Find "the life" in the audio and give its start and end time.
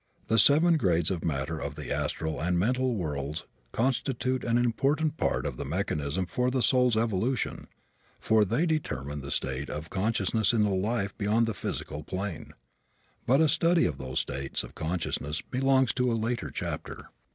10.63-11.15